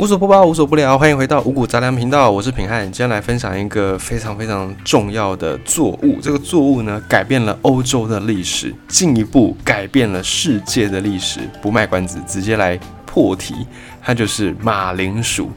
[0.00, 2.84] 无所不包，无所不聊，欢迎回到五谷杂粮频道，我是品汉。
[2.84, 11.40] 今天来分享一个非常非常重要的作物，这个作物呢，改变了欧洲的历史，进一步改变了世界的历史。
[11.60, 13.54] 不卖关子，直接来破题，
[14.00, 15.50] 它就是马铃薯。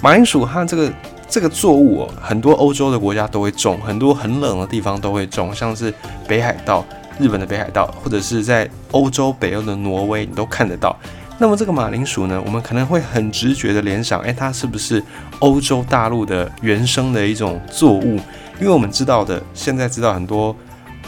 [0.00, 0.92] 马铃薯它这个
[1.28, 5.94] 这个作物哦，很多欧洲的国家都会种，很多很冷的地方都会种，像是
[6.26, 6.84] 北海道、
[7.16, 10.98] 日本的北海道，或者是在欧洲北欧的挪威，你都看得到。
[11.36, 15.02] 那么这个马铃薯呢，我们可能会很直觉的联想，诶，它是不是
[15.40, 18.20] 欧洲大陆的原生的一种作物？
[18.60, 20.54] 因为我们知道的，现在知道很多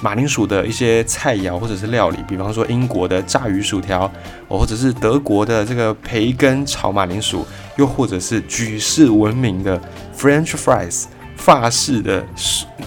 [0.00, 4.10] 马铃薯的一些菜肴或者是料理，比方说英国的炸鱼薯条，
[4.48, 7.46] 哦，或者是德国的这个培根炒马铃薯，
[7.76, 9.80] 又或者是举世闻名的
[10.18, 11.04] French fries，
[11.36, 12.24] 法式的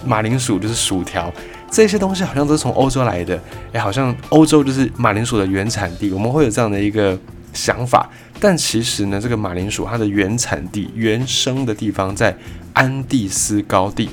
[0.05, 1.31] 马铃薯就是薯条。
[1.71, 3.39] 这些东西好像都是从欧洲来的，
[3.73, 7.17] 哎，好像欧洲就是马铃薯的原产地，我们会有这样的一个
[7.53, 8.09] 想法。
[8.39, 12.35] 但其实呢，这个马铃薯它的原产地、原生的地方在
[12.73, 14.09] 安第斯高地。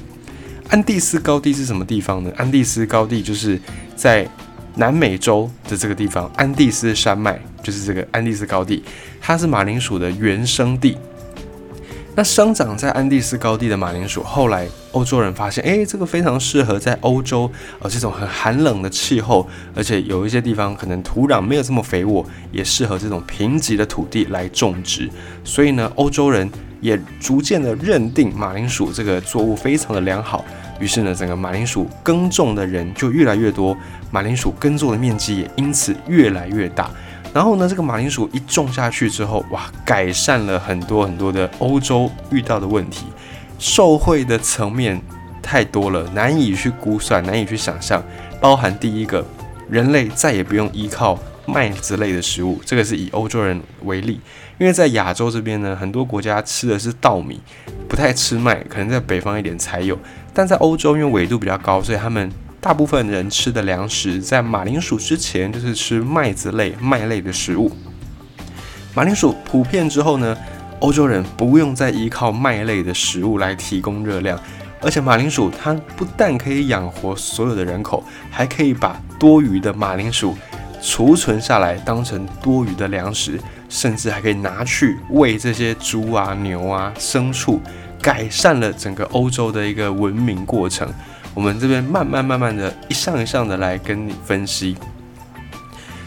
[0.69, 2.33] 安第斯高地是什么地方呢？
[2.37, 3.61] 安第斯高地就是
[3.95, 4.29] 在
[4.75, 8.83] 南美洲的这个地方，安第斯山脉就是这个安第斯高地，
[9.21, 10.99] 它是马铃薯的原生地。
[12.17, 14.67] 那生长在安第斯高地的马铃薯，后来
[14.97, 25.11] 欧洲人发现，哎，这个非常适合在欧洲，呃，这种很寒冷的气候，而且有一些地方可能土壤没有这么肥沃，也适合这种贫瘠的土地来种植。
[25.45, 30.43] 所以呢，欧洲人也逐渐的认定马铃薯这个作物非常的良好，
[30.81, 33.77] 于是呢，整个马铃薯耕种的人就越来越多，
[34.11, 36.91] 马铃薯耕作的面积也因此越来越大。
[37.35, 43.05] 然后呢，这个马铃薯一种下去之后，哇，改善了很多很多的欧洲遇到的问题，
[43.59, 45.01] 受惠的层面
[45.43, 48.03] 太多了，难以去估算，难以去想象。
[48.41, 49.25] 包含第一个，
[49.69, 54.21] 人类再也不用依靠麦子类的食物，这个是以欧洲人为例，
[54.59, 57.41] 因为在亚洲这边呢，很多国家吃的是稻米，
[57.89, 59.99] 不太吃麦，可能在北方一点才有，
[60.35, 62.31] 但在欧洲因为纬度比较高，所以他们。
[62.59, 67.71] 大部分人吃的粮食，在马铃薯之前就是吃麦子类、麦类的食物。
[68.93, 70.37] 马铃薯普遍之后呢，
[70.81, 74.39] 欧洲人不用再依靠麦类的食物来提供热量，
[74.81, 80.37] 而且马铃薯它不但可以养活所有的人口，还可以把多余的马铃薯
[80.83, 87.61] 储存下来，当成多余的粮食，甚至还可以拿去喂这些猪啊、牛啊、牲畜，
[88.01, 90.89] 改善了整个欧洲的一个文明过程。
[91.33, 94.77] 我们这边慢慢慢慢的一项一项的来跟你分析。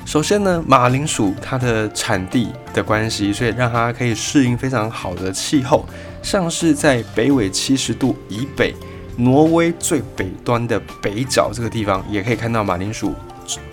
[0.09, 5.87] 首先呢，马铃薯它的产地的关系，所以让它可以适应非常好的气候，
[6.23, 8.73] 像是在北纬七十度以北，
[9.17, 13.13] 挪威最北端的北角这个地方，也可以看到马铃薯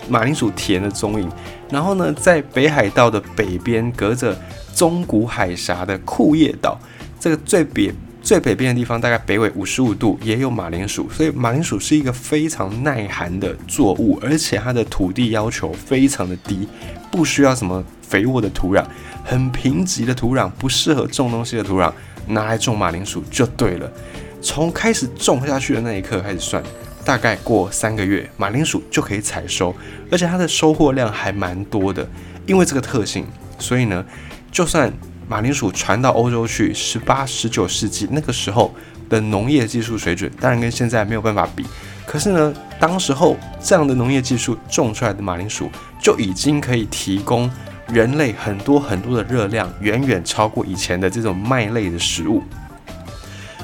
[0.07, 1.27] 马铃薯田的踪影。
[1.71, 4.39] 然后呢，在北海道的北边，隔着
[4.75, 6.79] 中古海峡的库页岛，
[7.19, 7.91] 这个最北。
[8.27, 16.67] 最北边的地方，大概北纬五十五度，也有马铃薯，所以马铃薯是一个非常耐寒的作物，而且它的土地要求非常的低，
[17.09, 18.83] 不需要什么肥沃的土壤，
[19.23, 21.89] 很贫瘠的土壤，不适合种东西的土壤，
[22.27, 23.89] 拿来种马铃薯就对了。
[24.41, 26.61] 从开始种下去的那一刻开始算，
[27.05, 29.73] 大概过三个月，马铃薯就可以采收，
[30.11, 32.05] 而且它的收获量还蛮多的。
[32.45, 33.25] 因为这个特性，
[33.57, 34.05] 所以呢，
[34.51, 34.91] 就算
[35.29, 38.73] 马铃薯传到欧洲去，十八、十九世纪那个时候
[39.09, 41.65] 的农业技术水准，当然跟现在没有办法比。
[42.05, 45.69] 可是呢，当时候这样的农业技术种出来的马铃薯，
[46.01, 47.51] 就已经可以提供
[47.89, 52.41] 人类很多很多的热量，远远超过以前的这种麦类的食物。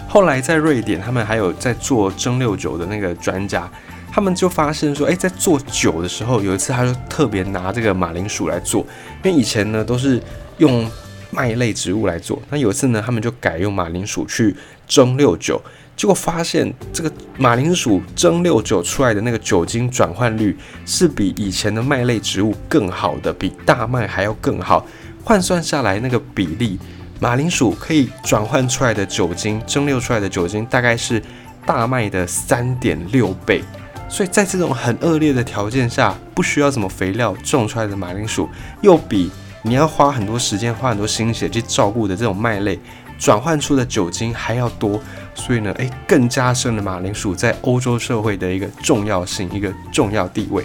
[0.10, 3.72] 后来在瑞典，他们还有在做蒸馏酒的那个专家，
[4.12, 8.86] 他们就发现说，哎，在做酒的时候，有一次他就特别拿这个马铃薯来做，
[9.24, 10.22] 因为以前呢都是
[10.58, 10.86] 用。
[11.34, 14.56] 麦类植物来做，那有一次呢，他们就改用马铃薯去
[14.88, 15.62] 蒸馏酒，
[15.98, 20.56] 结果发现这个马铃薯蒸馏酒出来的那个酒精转换率
[20.86, 24.86] 是比以前的麦类植物更好的，比大麦还要更好。
[25.24, 26.78] 换算下来，那个比例，
[27.20, 31.22] 马铃薯可以转换出来的酒精，蒸馏出来的酒精大概是
[31.66, 33.64] 大麦的三点六倍。
[34.10, 38.48] 所以在这种很恶劣的条件下，不需要什么肥料种出来的马铃薯，
[38.82, 39.32] 又比。
[39.66, 42.78] 你要花很多时间、花很多心血去照顾的这种麦类，
[43.18, 45.00] 转换出的酒精还要多，
[45.34, 50.64] 所以呢，诶，更加深了马铃薯在欧洲社会的一个重要性、一个重要地位。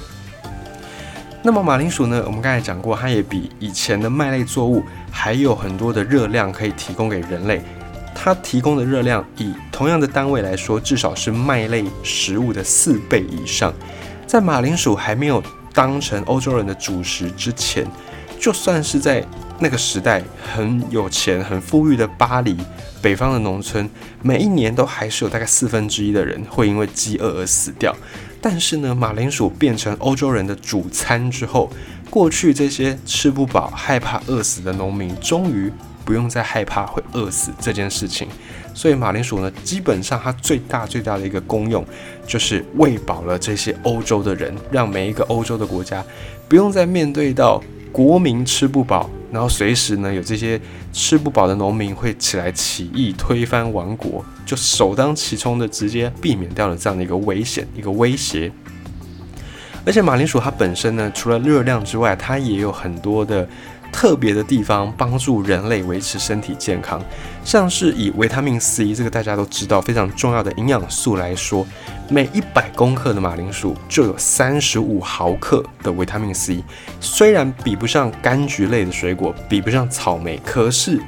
[1.44, 7.62] 那么马铃薯呢，我们刚才讲过，它也比以前的麦类作物还有很多的热量可以提供给人类。
[8.12, 13.72] 它提供的热量以同样的单位来说，至少是麦类食物的四倍以上。
[14.26, 15.40] 在马铃薯还没有
[15.72, 17.86] 当成欧洲人的主食之前。
[18.38, 19.24] 就算是在
[19.58, 20.22] 那个时代
[20.54, 22.56] 很有钱、很富裕的巴黎
[23.02, 23.88] 北方的农村，
[24.22, 27.94] 每一年都还是有大概四分之一的人会因为饥饿而死掉。
[28.40, 31.68] 但是呢，马铃薯变成欧洲人的主餐之后，
[32.08, 35.72] 过去这些吃不饱、害怕饿死的农民，终于
[36.04, 38.28] 不用再害怕会饿死这件事情。
[38.72, 41.84] 所以马铃薯呢，基本上它最大最大的一个功用，
[42.24, 46.04] 就是喂饱了这些欧洲的人，让每一个欧洲的国家
[46.48, 47.60] 不用再面对到
[47.92, 50.60] 国民吃不饱，然后随时呢有这些
[50.92, 58.50] 吃不饱的农民会起来起义推翻王国，就首当其冲的直接避免掉了这样的一个危险一个威胁。
[59.84, 63.48] 而且马铃薯它本身呢，除了热量之外，它也有很多的。
[63.92, 67.00] 特别的地方帮助人类维持身体健康，
[67.44, 71.66] 像是以维他命 C 这个大家都知道非常重要的营养素来说，
[72.08, 76.62] 每一百公克的马铃薯就有三十五毫克的维他命 C。
[77.00, 81.00] 虽然比不上柑橘类的水果，比不上草莓，可是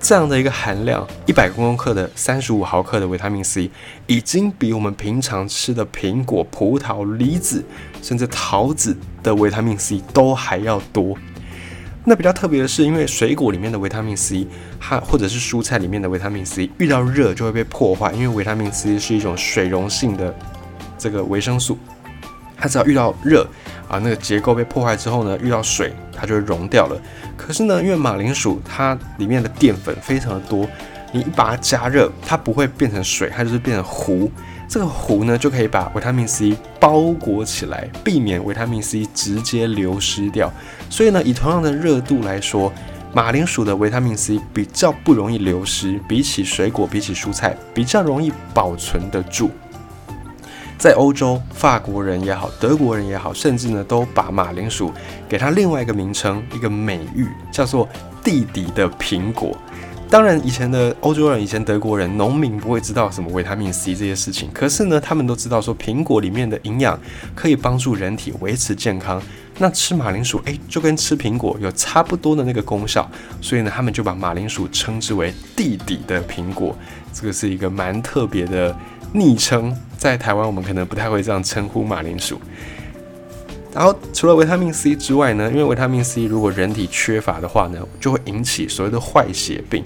[0.00, 3.70] 这样的一个含量，一百公克的三十五毫克的维他命 C，
[4.06, 7.64] 已经比我们平常吃的苹果、葡萄、梨子，
[8.00, 11.16] 甚至桃子的维他命 C 都还要多。
[12.04, 14.46] 那比较特别的是，因为水果里面的维他命 C，
[14.80, 18.12] 它或者是蔬菜里面的维他命 C，遇到热就会被破坏。
[18.12, 20.34] 因为维他命 C 是一种水溶性的
[20.96, 21.78] 这个维生素，
[22.56, 23.46] 它只要遇到热
[23.88, 26.98] 啊，那个结构被破坏之后呢，遇到水它就会溶掉了。
[27.36, 30.66] 可是呢，因为马铃薯它里面的淀粉非常的多，
[31.12, 34.30] 你一把它加热，它不会变成水，它就是变成糊。
[34.68, 40.52] 这个糊呢，就可以把维他命 C 包裹起来，避免维他命 C 直接流失掉。
[40.90, 42.70] 所以呢，以同样的热度来说，
[43.14, 49.50] 马铃薯的维他命 C 比较不容易流失，比起水果，比起蔬菜，比较容易保存得住。
[50.76, 54.92] 在欧洲，法国人也好，德国人也好，甚至呢，都把马铃薯
[55.26, 57.88] 给它另外一个名称，一个美誉，叫做
[58.22, 59.56] “弟弟的苹果”。
[60.10, 64.48] 当然，以前的欧洲人、以前德国人，农民不会知道什么维他命 C 这些事情。
[64.54, 66.98] 可是呢，他们都知道说苹果里面的营养
[67.34, 69.22] 可以帮助人体维持健康。
[69.58, 73.06] 那吃马铃薯，诶，就跟吃苹果有差不多的那个功效。
[73.42, 76.74] 所以呢，他们就把马铃薯称之为“弟弟的苹果”。
[77.12, 78.74] 这个是一个蛮特别的
[79.12, 82.40] 昵称，在台湾我们可能不太会这样称呼马铃薯。
[83.78, 89.84] 然后除了维他命 C 之外呢，因为维他命 C 如果人体缺乏的话呢，就会引起所谓的坏血病。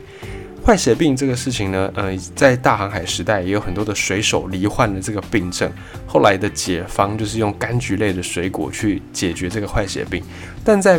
[0.65, 5.71] 坏血病这个事情呢，呃，在大航海时代也有很多的水手罹患了这个病症。
[6.06, 10.23] 后来的解方就是用柑橘类的水果去解决这个坏血病，
[10.65, 10.99] 但在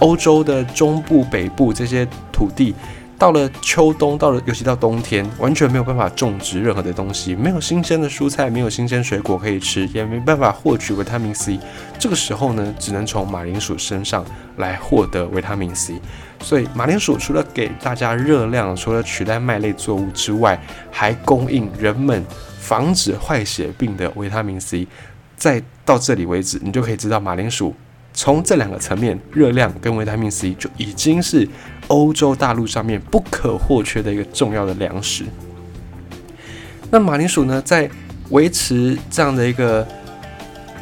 [0.00, 2.74] 欧洲的中部、北部这些土地。
[3.16, 11.58] 到了秋冬，到了尤其到冬天，完全没有办法种植任何的东西，没有新鲜的蔬菜，没有新鲜水果可以吃，也没办法获取维他命 C。
[11.98, 14.24] 这个时候呢，只能从马铃薯身上
[14.56, 15.94] 来获得维他命 C。
[16.40, 20.60] 所以马铃薯除了给大家热量，除了取代麦类作物之外，
[20.90, 22.22] 还供应人们
[22.58, 24.86] 防止坏血病的维他命 C。
[25.36, 27.74] 再到这里为止，你就可以知道马铃薯。
[28.14, 31.46] 从这两个层面，热量跟维他命 C 就已经是
[31.88, 35.24] 欧洲大陆上面不可或缺的一个重要的粮食。
[36.90, 37.90] 那马铃薯呢，在
[38.30, 39.86] 维持这样的一个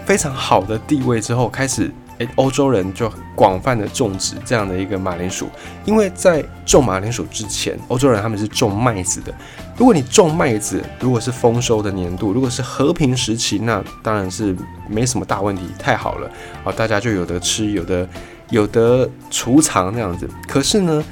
[0.05, 1.91] 非常好的地位之后，开始。
[2.37, 5.49] 欧洲人就广泛的种植这样的一个马铃薯，
[5.85, 9.33] 因为在种马铃薯之前，欧洲人他们是种麦子的。
[9.77, 14.55] 如果你种麦子，如果是丰收的年度，如果是和平时期，那当然是
[14.89, 16.31] 没什么大问题，太好了
[16.65, 18.09] 啊，大家就有得吃，有的
[18.51, 20.29] 有的储藏那样子。
[20.47, 21.03] 可是呢，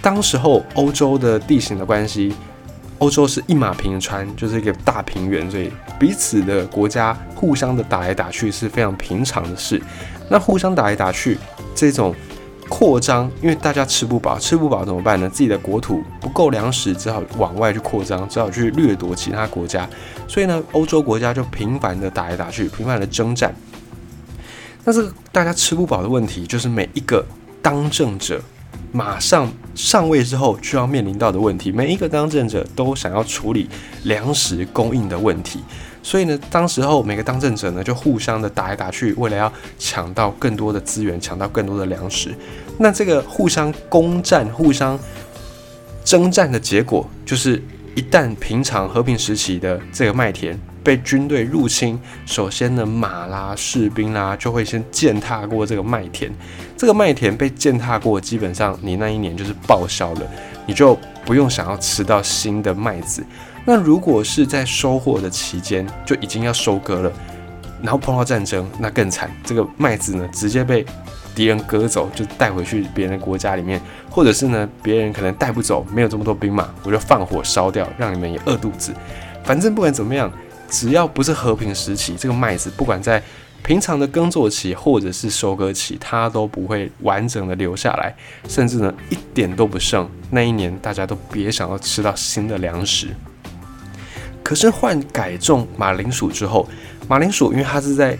[0.00, 2.34] 当时候欧洲的地形的关系，
[2.98, 9.80] 欧洲是一马平川，就是一个大平原，所以彼此的国家互相的打来打去是非常平常的事。
[10.28, 11.38] 那互相打来打去，
[11.74, 12.14] 这种
[12.68, 15.28] 扩张，因为大家吃不饱，吃不饱怎么办呢？
[15.28, 19.88] 自己的国土不够粮食，只好往外去扩张，只好去掠夺其他国家。
[20.26, 23.54] 所以呢，欧洲国家就频繁的打来打去，频繁的征战。
[24.84, 27.24] 那这个大家吃不饱的问题，就是每一个
[27.62, 28.40] 当政者
[28.90, 31.70] 马上上位之后就要面临到的问题。
[31.70, 33.68] 每一个当政者都想要处理
[34.02, 35.60] 粮食供应的问题。
[36.06, 42.32] 所以呢，当时候每个当政者呢就互相的打来打去，为了要抢到更多的资源，抢到更多的粮食。
[42.78, 44.96] 那这个互相攻占、互相
[46.04, 47.60] 征战的结果，就是
[47.96, 56.32] 一旦平常和平时期的这个麦田被军队入侵，首先呢马啦、士兵啦就会先践踏过这个麦田。
[56.76, 60.20] 这个麦田被践踏过，基本上你那一年就是报销了，
[60.68, 63.26] 你就不用想要吃到新的麦子。
[63.68, 67.12] 那如果是在收获的期间就已经要收割了，
[67.82, 70.86] 然后碰到战争，那更惨，这个麦子呢直接被
[71.34, 78.94] 敌人割走，就带回去别人的国家里面，或者是呢，别人可能带不走，没有这么多兵马，我就放火烧掉，让你们也饿肚子。
[79.42, 80.32] 反正不管怎么样，
[80.70, 83.20] 只要不是和平时期，这个麦子不管在
[83.64, 88.14] 平常的耕作期或者是收割期，它都不会完整的留下来，
[88.48, 90.08] 甚至呢一点都不剩。
[90.30, 93.08] 那一年大家都别想要吃到新的粮食。
[94.46, 96.68] 可是换改种马铃薯之后，
[97.08, 98.16] 马铃薯因为它是在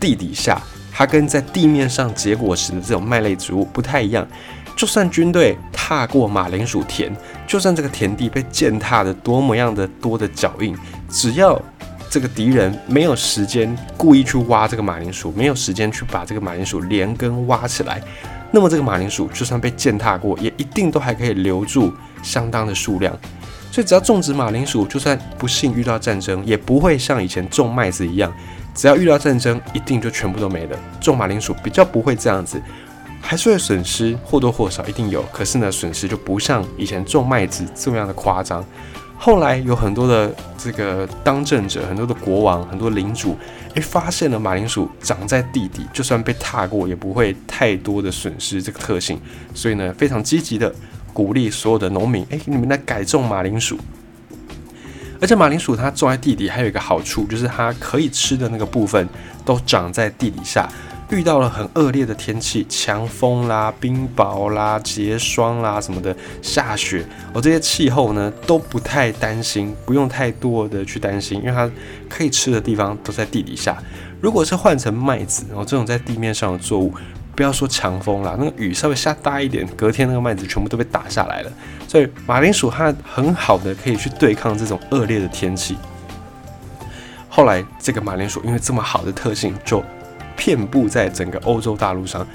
[0.00, 0.58] 地底下。
[0.90, 4.26] 它跟在地面上结果时的这种麦类植物不太一样，
[4.74, 7.14] 就算军队踏过马铃薯田，
[7.46, 10.74] 就算这个田地被践踏的多么样的多的脚印，
[11.10, 11.60] 只要
[12.08, 18.02] 这个敌人没有时间故意去挖这个马铃薯，没有时间去把这个马铃薯连根挖起来，
[18.50, 23.14] 那么这个马铃薯就算被践踏过，也一定都还可以留住相当的数量。
[23.70, 28.32] 所以只要种植马铃薯，就算不幸遇到战争，也不会像以前种麦子一样。
[28.74, 30.78] 只要遇到战争，一定就全部都没了。
[31.00, 32.60] 种马铃薯比较不会这样子，
[33.20, 38.64] 还是会损失或多或少一定有，可是呢，损失就不像以前种麦子这么样的夸张。
[39.20, 43.36] 后来有很多的这个当政者，很多的国王，很多领主，
[43.74, 49.20] 诶，发现了马铃薯长在地底，就算被踏过，也不会太多的损失这个特性，
[49.52, 50.72] 所以呢，非常积极的
[51.18, 53.76] 鼓励所有的农民，诶，你们来改种马铃薯。
[55.20, 59.08] 而且马铃薯它种在地底还有一个好处，就是它可以吃的那个部分
[59.44, 60.70] 都长在地底下。
[61.10, 71.68] 遇到了很恶劣的天气，强风啦、冰雹啦、结霜啦什么的，下雪，我这些气候呢都不太担心，不用太多的去担心，因为它
[72.08, 73.76] 可以吃的地方都在地底下。
[74.20, 76.94] 如果是换成麦子，然后这种在地面上的作物。
[77.38, 81.52] 不要说强风啦，那个雨稍微下大一点，隔天那个麦子全部都被打下来了。
[81.86, 85.78] 所以马铃薯它很好的可以去对抗这种恶劣的天气。
[87.28, 89.80] 后来这个马铃薯因为这么好的特性，就
[90.36, 92.26] 遍布在整个欧洲大陆上。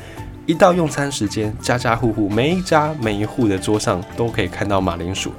[0.46, 5.34] 一到用餐时间，家家户户每一家每一户的桌上都可以看到马铃薯。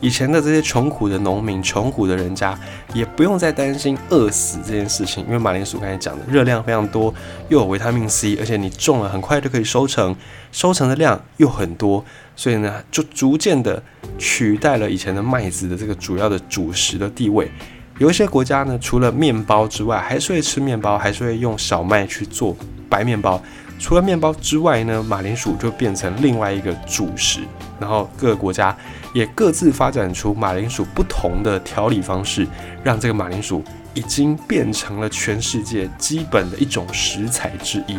[0.00, 2.58] 以前的这些穷苦的农民、穷苦的人家，
[2.94, 7.12] 也不用再担心饿死这件事情，因为马铃薯刚才讲的热量非常多，
[7.48, 10.14] 又有维他命 C，而且你种了很快就可以收成，
[10.52, 12.04] 收成的量又很多，
[12.36, 13.82] 所以呢，就逐渐的
[14.18, 17.50] 取代了以前的麦子的这个主要的主食的地位。
[17.98, 22.56] 有一些国家呢，除了面包之外，还是会吃面包，还是会用小麦去做
[22.88, 23.42] 白面包。
[23.78, 27.40] 除了面包之外呢，马铃薯就变成另外一个主食。
[27.80, 28.76] 然后各个国家
[29.14, 32.46] 也各自发展出马铃薯不同的调理方式，
[32.82, 33.62] 让这个马铃薯
[33.94, 37.96] 已经变成了全世界基本的一种食材之一。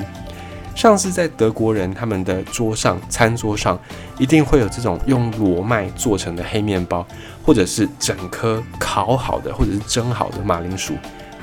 [0.76, 3.80] 像是在德国人他们的桌上、餐桌上，
[4.18, 7.06] 一定会有这种用裸麦做成的黑面包，
[7.46, 10.94] 或者是整颗烤好的或者是蒸好的马铃薯。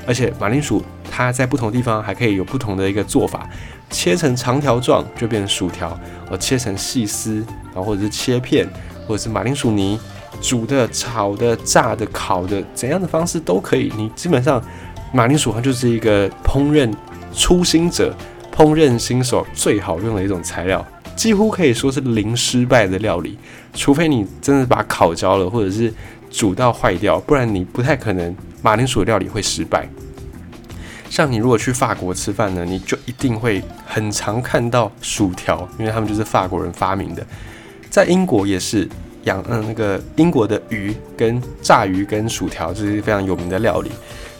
[0.07, 3.47] 而且马铃薯它在不同地方还可以有不同的一个做法。
[3.89, 5.97] 切成长条状就变成薯条，
[6.29, 8.67] 我切成细丝，然后或者是切片，
[9.07, 9.99] 或者是马铃薯泥，
[10.41, 13.91] 煮的、炒的、炸的、烤的，怎样的方式都可以。
[13.95, 14.61] 你基本上
[15.13, 16.93] 马铃薯它就是一个烹饪
[17.33, 18.13] 初心者、
[18.53, 20.85] 烹饪新手最好用的一种材料，
[21.15, 23.37] 几乎可以说是零失败的料理。
[23.73, 25.93] 除非你真的把烤焦了，或者是
[26.37, 29.89] 煮到坏掉，不然你不太可能马铃薯料理会失败。
[31.09, 37.25] 像你如果去法国吃饭呢，你就一定会很常看到薯条，因为他们就是法国人发明的。
[37.89, 38.87] 在英国也是
[39.23, 43.89] 养嗯那个英国的鱼跟炸鱼跟薯条，这是非常有名的料理。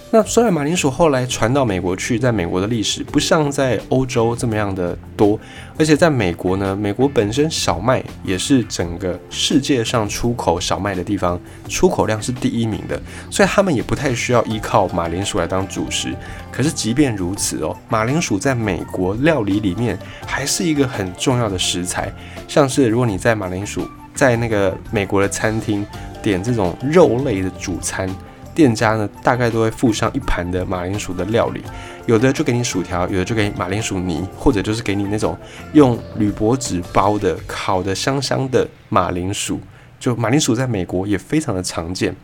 [0.09, 5.37] 那虽然马铃薯后来传到美国去，在美国的历史不像在欧洲这么样的多，
[5.77, 11.37] 而且在美国呢，美国本身小麦也是整个世界上出口小麦的地方，
[11.67, 12.97] 出口量是第一名的，
[13.29, 16.15] 所以他们也不太需要依靠马铃薯来当主食。
[16.53, 22.09] 可是即便如此哦，马铃薯在美国料理里面还是一个很重要的食材，
[22.47, 25.85] 像是如果你在马铃薯在那个美国的餐厅
[26.23, 28.09] 点这种肉类的主餐。
[28.57, 31.61] 店家呢，大概都会附上一盘的马铃薯的料理，
[32.07, 35.37] 有的就给你薯条，有的就给你马铃薯泥，或者就是给你那种
[35.73, 39.59] 用铝箔纸包的烤的香香的马铃薯。
[39.99, 42.15] 就马铃薯在美国也非常的常见，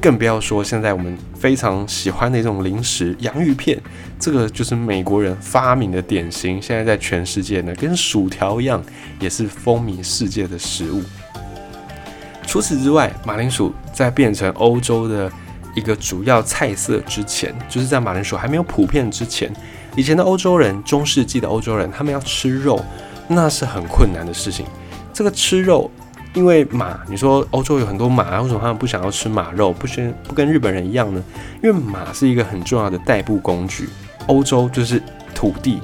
[0.00, 3.80] 更不要说现在我们非常喜欢的一种零食洋芋片，
[4.18, 8.82] 这个就是美国人发明的点心，现在在全世界呢，跟薯条一样，
[9.20, 11.00] 也是风靡世界的食物。
[12.44, 15.30] 除此之外，马铃薯在变成欧洲的。
[15.74, 19.52] 一个主要菜色之前，就是在马铃薯还没有普遍之前，
[19.96, 22.84] 以前的欧洲人，中世纪的欧洲人，他们要吃肉，
[23.28, 24.66] 那是很困难的事情。
[25.12, 25.90] 这个吃肉，
[26.34, 31.22] 因为马，你说欧洲有很多马，为什么他们不想要吃马肉，不先不跟日本人一样呢？
[31.62, 33.88] 因为马是一个很重要的代步工具。
[34.26, 35.02] 欧洲就是
[35.34, 35.80] 土地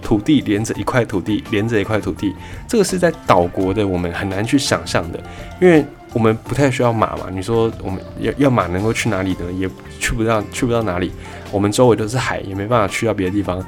[0.00, 2.34] 土地连着一块土地，连着一块土地，
[2.66, 5.18] 这个是在岛国的我们很难去想象的，
[5.60, 7.26] 因为我们不太需要马嘛。
[7.30, 9.52] 你说我们要要马能够去哪里呢？
[9.52, 11.12] 也去不到，去不到哪里。
[11.50, 13.64] 我们周围都是海，也没办法去到别的地方。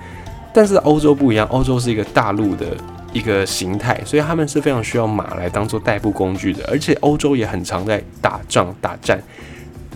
[0.53, 2.77] 但是欧洲不一样，欧洲是一个大陆的
[3.13, 6.65] 一个形态，所以他们是非常需要马来当做代步工具的。
[6.69, 9.23] 而且欧洲也很常在打仗打战，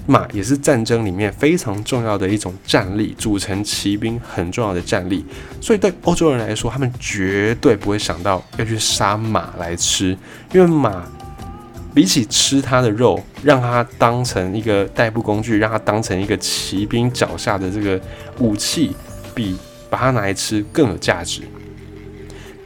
[0.06, 5.24] 马也是战争里面非常重要的一种战力，组成骑兵很重要的战力。
[5.60, 10.16] 所以对欧洲人来说，他们绝对不会想到要去杀马来吃，
[10.52, 11.04] 因为马
[11.94, 17.98] 比起吃它的肉，让它当成一个代步工具，让它当成一个骑兵脚下的这个
[18.38, 18.94] 武器，
[19.34, 19.56] 比。
[19.90, 21.42] 把它拿来吃更有价值。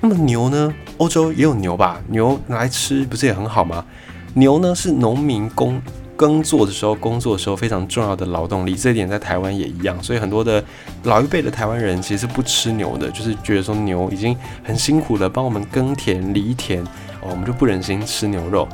[0.00, 0.74] 那么牛呢？
[0.96, 2.00] 欧洲也有牛吧？
[2.08, 3.84] 牛拿来吃不是也很好吗？
[4.32, 5.78] 牛呢是农民工
[6.16, 10.02] 耕作的时候、工作的时候非常重要的劳动力，这一点在台湾也一样。
[10.02, 10.64] 所以很多的
[11.02, 16.82] 老一辈的台湾人其实不吃牛的，就是觉得说牛已经很辛苦了，帮我们耕田、犁田，
[17.20, 18.66] 哦，我们就不忍心吃牛肉。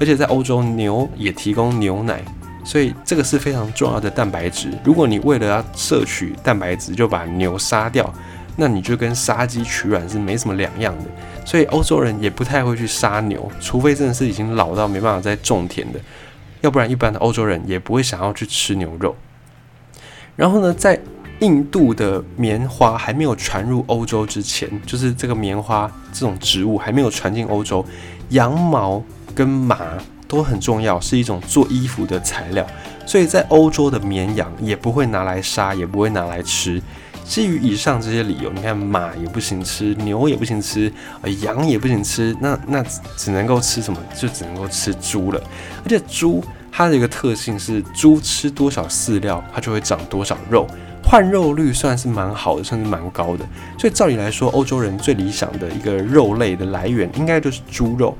[0.00, 2.22] 而且在欧洲，牛也提供牛奶。
[2.64, 4.70] 所以这个是非常重要的蛋白质。
[4.84, 8.12] 如果你为了要摄取蛋白质就把牛杀掉，
[8.54, 11.04] 那你就跟杀鸡取卵是没什么两样的。
[11.44, 15.98] 所以欧洲人也不太会去杀牛，除非真的是已经老到没办法再种田的，
[16.60, 19.16] 要不然一般的欧洲人也不会想要去吃牛肉。
[20.36, 20.96] 然后呢，在
[21.40, 27.84] 印度的棉花还没有传入欧洲之前，就是这个棉花这种植物还没有传进欧洲，
[28.28, 29.02] 羊毛
[29.34, 29.78] 跟麻。
[30.28, 32.66] 都很重要，是一种做衣服的材料，
[33.04, 36.80] 所以在欧洲的绵羊也不会拿来杀，也不会拿来吃。
[37.22, 42.82] 基于以上这些理由，你看马也不行吃，牛也不行吃，呃，羊也不行吃，那那
[43.14, 44.00] 只能够吃什么？
[44.18, 45.40] 就只能够吃猪了。
[45.84, 50.66] 而且猪它的一个特性是，猪吃多少饲料，它就会长多少肉，
[51.04, 53.44] 换肉率算是蛮好的，甚至蛮高的。
[53.78, 58.16] 所以照理来说，欧洲人最理想的一个肉类的来源，应该就是猪肉，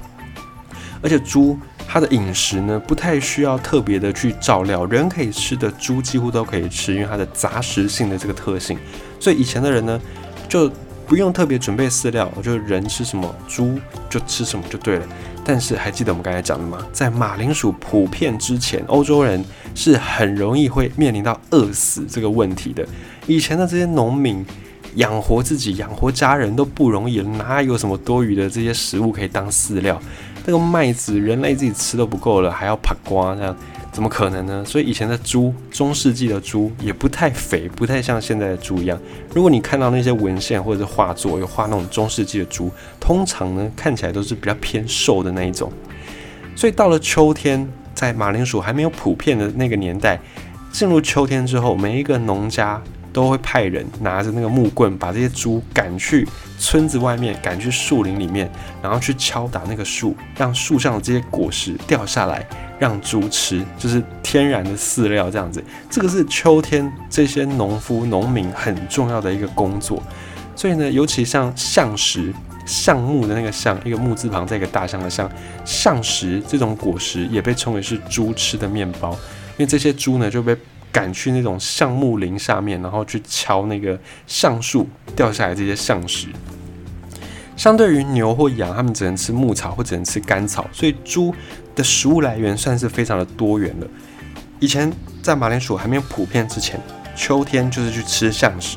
[1.03, 1.59] 而且猪。
[1.85, 8.79] 它的饮食呢，不太需要特别的去照料，人可以吃的猪几乎都可以吃，因为它的杂食性的这个特性。
[9.21, 10.01] 所以以前的人呢，
[10.49, 10.73] 就
[11.07, 15.07] 不用特别准备饲料，就人吃什么，猪就吃什么就对了。
[15.45, 16.79] 但是还记得我们刚才讲的吗？
[16.95, 22.87] 在马铃薯普遍之前，欧洲人是很容易会面临到饿死这个问题的。
[23.27, 24.43] 以前的这些农民
[24.95, 30.01] 养活自己、养活家人都不容易，哪有什么多余的这些食物可以当饲料？
[30.45, 33.57] 这个麦子人类自己吃都不够了，还要爬瓜，这样
[33.93, 34.65] 怎么可能呢？
[34.65, 38.99] 所以以前的猪，中世纪的猪也不太肥，不太像现在的猪一样。
[39.35, 45.73] 如果你看到那些文献或者是画作，有画那种中世纪的猪，通常呢看起来都是比较偏瘦的那一种。
[46.57, 50.19] 所以到了秋天，在马铃薯还没有普遍的那个年代，
[50.73, 52.83] 进入秋天之后，每一个农家。
[53.13, 56.27] 都会派人拿着那个木棍，把这些猪赶去
[56.59, 58.51] 村子外面，赶去树林里面，
[58.83, 62.47] 然后去敲打那个树，让树上的这些果实掉下来，
[62.79, 65.63] 让猪吃，就是天然的饲料这样子。
[65.91, 70.03] 这个是秋天这些农夫农民很重要的一个工作。
[70.57, 72.33] 所以呢，尤其像橡实
[72.67, 75.31] 橡木的那个橡，一个木字旁，再一个大象的象，
[75.65, 80.57] 橡实这种果实也被称为是猪吃的面包，因为这些猪呢就被。
[80.93, 86.29] 赶去那种橡木林下面，然后去敲那个橡树掉下来这些橡石。
[87.57, 91.35] 相对于牛或羊，它们只能吃牧草或只能吃干草，所以猪
[91.75, 93.87] 的食物来源算是非常的多元了。
[94.61, 96.79] 以前在马铃薯还没有普遍之前，
[97.17, 98.77] 秋天就是去吃橡石，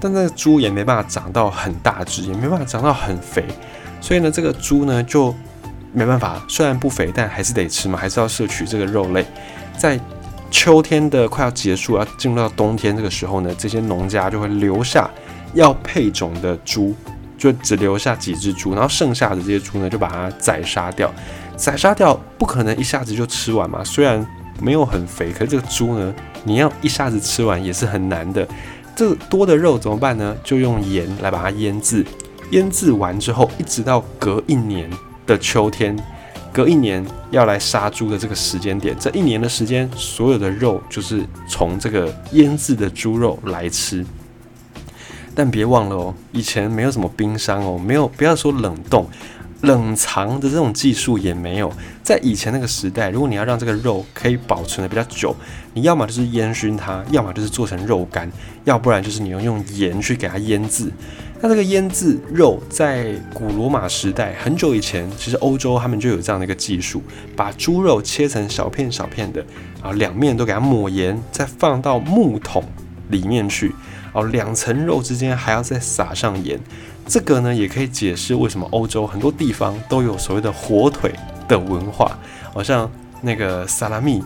[0.00, 3.44] 但那个猪也没办法长到很大只，也没办法长到很肥，
[4.00, 5.34] 所以呢，这个猪呢就
[5.92, 9.24] 没办法，虽然不肥，但还是得吃嘛，还是要摄取这个肉类，
[9.76, 9.98] 在。
[10.50, 15.08] 秋天的快要结束，要进入到冬天这个时候呢，这些农家就会留下
[15.54, 16.94] 要配种的猪，
[17.36, 21.12] 就只留下几只猪，然后剩下的这些猪呢，就把它宰杀掉。
[21.56, 24.24] 宰杀掉不可能一下子就吃完嘛，虽然
[24.60, 28.46] 没有很肥，可是这个猪呢，你要一下子吃完也是很难的。
[28.96, 30.36] 这多的肉怎么办呢？
[30.42, 32.04] 就用盐来把它腌制，
[32.50, 34.90] 腌制完之后，一直到隔一年
[35.26, 35.96] 的秋天。
[36.52, 44.04] 隔一年要来杀猪的这个时间点，这一年的时间，所有的肉就是从这个腌制的猪肉来吃。
[45.34, 49.06] 但别忘了哦，以前没有什么冰箱哦，没有不要说冷冻、
[49.60, 51.72] 冷藏的这种技术也没有。
[52.02, 55.36] 在以前那个时代，如果你要让这个肉可以保存的比较久，
[55.74, 58.28] 你要么就是烟熏它，要么就是做成肉干，
[58.64, 60.90] 要不然就是你要用盐去给它腌制。
[61.40, 67.00] 那这个腌制肉，在古罗马时代很久以前，其实欧洲他们就有这样的一个技术，
[67.36, 69.44] 把猪肉切成小片小片的，
[69.80, 72.64] 啊，两面都给它抹盐，再放到木桶
[73.10, 73.72] 里面去，
[74.12, 76.58] 哦，两层肉之间还要再撒上盐。
[77.06, 81.14] 这个呢，也可以解释为什么欧洲很多地方都有所谓的火腿
[81.46, 82.18] 的文化，
[82.52, 82.90] 好像
[83.22, 84.22] 那个萨拉米。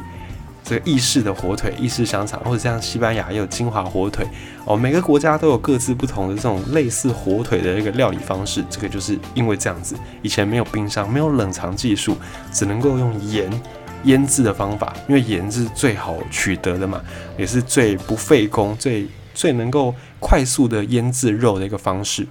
[0.64, 4.26] 这个意式的火腿、意式香肠，或者像西班牙也有金华火腿
[4.64, 4.76] 哦。
[4.76, 8.64] 每个国家都有各自不同的这种类似火腿的一个料理方式。
[8.70, 12.16] 这个就是因为这样子，以前没有冰箱，没有冷藏技术，
[12.52, 13.50] 只能够用盐
[14.04, 14.94] 腌制的方法。
[15.08, 17.00] 因为盐是最好取得的嘛，
[17.36, 22.26] 也是最不费工、最最能够快速的腌制肉的一个方式。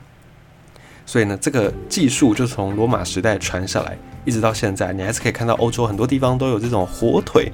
[1.05, 7.51] 所以呢，这个技术就从罗马时代传下来，一直到现在，你还是可以看到欧洲很多地方都有这种火腿。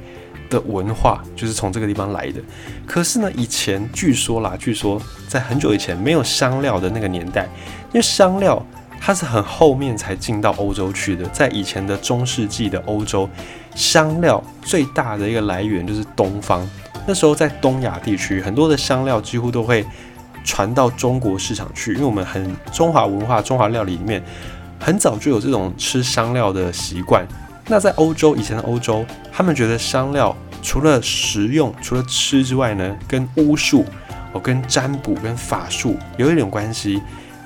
[0.50, 2.42] 的文化就是从这个地方来的。
[2.86, 7.44] 可是呢，以前据说啦，据说在很久以前没有香料的那个年代，
[7.88, 8.64] 因为香料
[9.00, 11.26] 它是很后面才进到欧洲去的。
[11.30, 13.30] 在以前的中世纪的欧洲，
[13.76, 16.68] 香料最大的一个来源就是东方。
[17.06, 19.86] 那时候在东亚地区，很多的香料几乎都会
[20.44, 24.22] 传到中国市场去，因为我们很中华文化、中华料理里面
[24.80, 27.26] 很早就有这种吃香料的习惯。
[27.68, 33.86] 那在欧洲以前的欧洲，他们觉得香料除了食用、除了吃之外呢，跟巫术、
[34.32, 37.02] 哦，跟占卜、跟法术有一点关系。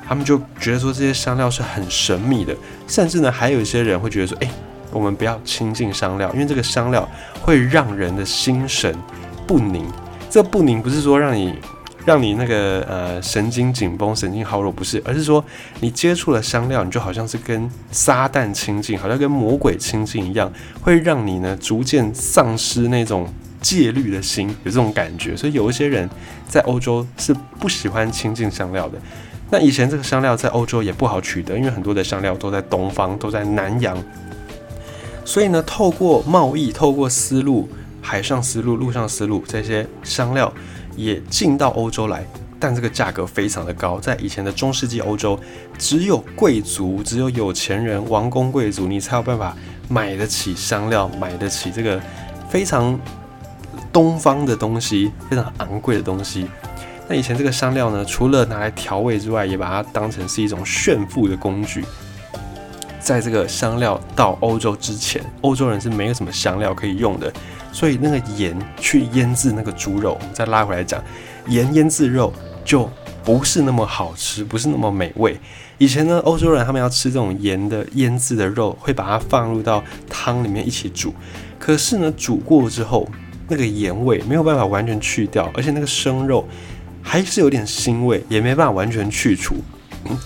[0.08, 2.56] 他们就觉得说这些香料是很神秘的，
[2.88, 4.50] 甚至呢，还有一些人会觉得说，哎，
[4.92, 7.08] 我们不要亲近香料，因为这个香料
[7.42, 8.96] 会让人的心神
[9.48, 9.86] 不宁。
[10.30, 11.56] 这不宁不是说让你。
[12.06, 15.44] 让你那个呃神经紧绷、神经耗弱不是，而是说
[15.80, 23.28] 你接触了香料，你就好像是跟撒旦亲近，好像跟魔鬼亲近一样，会让你呢逐渐丧失那种
[23.62, 25.38] 戒律的心，有这种感觉。
[25.38, 26.10] 所以有一些人
[26.48, 28.98] 在欧洲是不喜欢亲近香料的。
[29.52, 33.96] 那以前这个香料在欧洲也不好取得，因为很多的香料都在东方，都在南洋。
[35.24, 37.70] 所以呢，透过贸易、透过丝路、
[38.02, 40.52] 海上丝路、陆上丝路这些香料。
[40.96, 42.26] 也进到欧洲来，
[42.60, 44.00] 但这个价格非常的高。
[44.00, 45.40] 在以前的中世纪欧洲，
[45.78, 49.56] 只有贵族、只有有钱人、王公贵族，你才有办法
[49.90, 52.00] 买得起香料，买得起这个
[52.50, 53.00] 非常
[53.92, 56.48] 东方的东西，非常昂贵的东西。
[57.08, 61.84] 那以前这个香料呢，除了拿来调味之外，也把它当成是一种炫富的工具。
[63.12, 67.30] 在这个香料到欧洲之前，欧洲人是没有什么香料可以用的。
[67.74, 71.04] 所以那个盐去腌制那个猪肉，我们再拉回来讲，
[71.48, 72.32] 盐腌制肉
[72.64, 72.90] 就
[73.22, 75.38] 不是那么好吃，不是那么美味。
[75.78, 81.14] 以前呢，欧洲人他们要吃这种盐的腌制的肉，会把它放入到汤里面一起煮。
[81.60, 83.06] 可是呢，煮过之后，
[83.50, 86.48] 那个盐味没有办法完全去掉，而且那个生肉
[87.02, 89.56] 还是有点腥味，也没办法完全去除。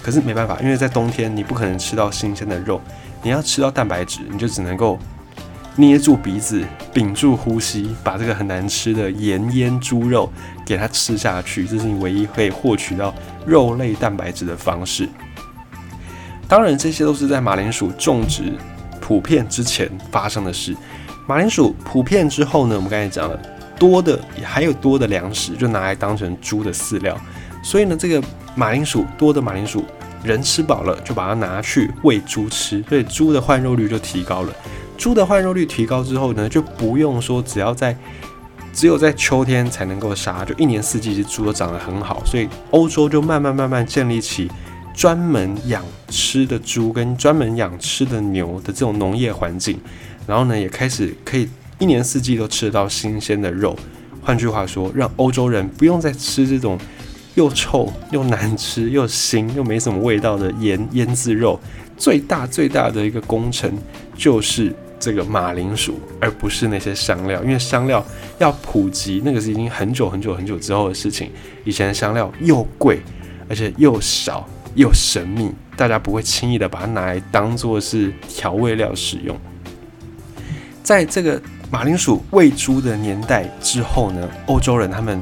[0.01, 2.81] 可是没办法，因为在冬天你不可能吃到新鲜的肉，
[3.21, 4.97] 你要吃到蛋白质，你就只能够。
[5.77, 10.31] 捏住鼻子，屏住呼吸，把这个很难吃的盐腌猪肉
[10.65, 13.13] 给它吃下去，这是你唯一可以获取到
[13.45, 15.09] 肉类蛋白质的方式。
[16.47, 18.53] 当然，这些都是在马铃薯种植
[19.01, 20.73] 普遍之前发生的事。
[21.27, 23.37] 马铃薯普遍之后呢，我们刚才讲了，
[23.77, 27.19] 多的还有多的粮食，就拿来当成猪的饲料。
[27.65, 28.21] 所以呢，这个
[28.55, 29.83] 马铃薯多的马铃薯，
[30.23, 34.53] 人吃饱了就把它拿去喂猪吃，所以猪的换肉率就提高了。
[34.95, 37.97] 猪的换肉率提高之后呢，就不用说只要在
[38.71, 44.47] 只有在秋天才能够杀，就一年四季其实猪都长得很好，所以欧洲就慢慢慢慢建立起
[44.93, 49.79] 专门养吃的猪跟专门养吃的牛的这种农业环境，
[50.27, 51.49] 然后呢也开始可以
[51.79, 53.75] 一年四季都吃得到新鲜的肉。
[54.21, 56.79] 换句话说，让欧洲人不用再吃这种
[57.35, 61.59] 又臭又难吃又腥又没什么味道的盐腌制肉，
[61.95, 63.71] 最大最大的一个工程
[64.17, 64.75] 就是。
[64.97, 68.03] 这个马铃薯，而不是那些香料，因为香料
[68.39, 71.29] 要普及，那个是已经很久很久很久之后的事情。
[71.65, 73.01] 以前的香料又贵，
[73.47, 79.37] 而且又少又神秘，大家不会轻易的把它拿来当做是调味料使用。
[80.81, 85.21] 在这个马铃薯喂猪的年代之后呢，欧洲人他们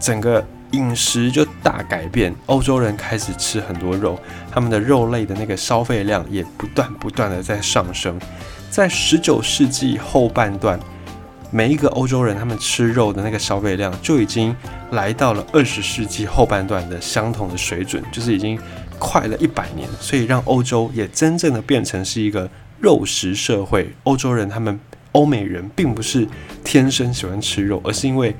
[0.00, 4.18] 整个饮食就大改变，欧洲人开始吃很多肉，
[4.50, 8.18] 他们的肉类的那个消费量也不断不断的在上升。
[8.70, 10.80] 在十九世纪后半段，
[11.50, 14.54] 每一个欧洲人他们吃肉的那个消费量就已经
[14.92, 18.58] 来到了二十世纪后半段的相同的水准，就是已经
[18.98, 22.48] 快了一百年，所以让欧洲也真正的变成是一个
[22.80, 23.92] 肉食社会。
[24.04, 24.80] 欧洲人他们
[25.12, 26.26] 欧美人并不是
[26.64, 28.34] 天生喜欢吃肉，而是因为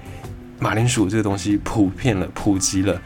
[0.62, 3.00] 马铃薯这个东西普遍了、普及了，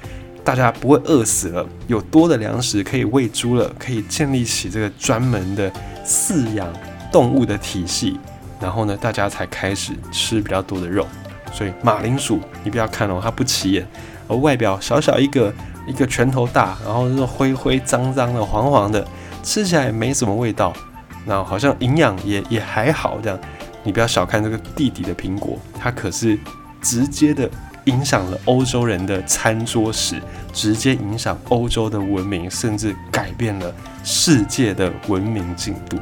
[0.45, 5.73] 大家不会饿死了，有多的粮食可以喂猪了，可以建立起这个专门的
[6.05, 6.69] 饲养。
[7.13, 8.19] 动物的体系，
[8.61, 11.07] 然后呢，大家才开始吃比较多的肉。
[11.51, 13.87] 所以马铃薯，你不要看哦，它不起眼。
[14.29, 15.51] 而外表小小一个，
[15.87, 19.07] 一个拳头大，然后是灰灰脏脏的、黄黄的，
[19.43, 20.75] 吃起来没什么味道，
[21.25, 23.39] 那好像营养也也还好这样。
[23.83, 26.39] 你不要小看这个地底的苹果，它可是
[26.89, 27.51] 直接的
[27.87, 30.23] 影响了欧洲人的餐桌史，
[30.53, 35.99] 直接影响欧洲的文明，甚至改变了世界的文明进度。